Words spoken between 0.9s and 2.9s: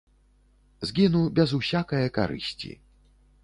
Згіну без усякае карысці.